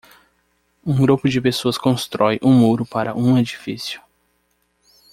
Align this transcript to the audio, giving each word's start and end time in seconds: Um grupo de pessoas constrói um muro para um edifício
Um 0.83 0.97
grupo 0.99 1.29
de 1.29 1.39
pessoas 1.39 1.77
constrói 1.77 2.39
um 2.41 2.51
muro 2.51 2.87
para 2.87 3.15
um 3.15 3.37
edifício 3.37 4.01